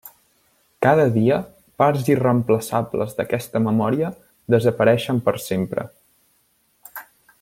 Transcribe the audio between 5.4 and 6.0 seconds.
sempre.